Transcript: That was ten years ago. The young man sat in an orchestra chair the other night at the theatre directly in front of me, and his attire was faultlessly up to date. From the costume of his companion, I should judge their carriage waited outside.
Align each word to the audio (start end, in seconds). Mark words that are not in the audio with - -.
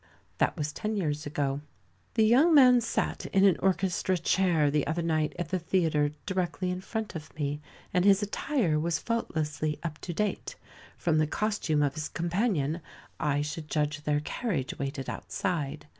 That 0.39 0.57
was 0.57 0.73
ten 0.73 0.97
years 0.97 1.27
ago. 1.27 1.61
The 2.15 2.25
young 2.25 2.55
man 2.55 2.81
sat 2.81 3.27
in 3.27 3.45
an 3.45 3.55
orchestra 3.59 4.17
chair 4.17 4.71
the 4.71 4.87
other 4.87 5.03
night 5.03 5.35
at 5.37 5.49
the 5.49 5.59
theatre 5.59 6.09
directly 6.25 6.71
in 6.71 6.81
front 6.81 7.13
of 7.13 7.31
me, 7.35 7.61
and 7.93 8.03
his 8.03 8.23
attire 8.23 8.79
was 8.79 8.97
faultlessly 8.97 9.77
up 9.83 9.99
to 9.99 10.11
date. 10.11 10.55
From 10.97 11.19
the 11.19 11.27
costume 11.27 11.83
of 11.83 11.93
his 11.93 12.09
companion, 12.09 12.81
I 13.19 13.43
should 13.43 13.69
judge 13.69 14.01
their 14.01 14.21
carriage 14.21 14.79
waited 14.79 15.07
outside. 15.07 15.85